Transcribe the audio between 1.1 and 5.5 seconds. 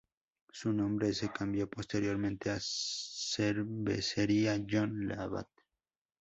se cambió posteriormente a Cervecería John Labatt.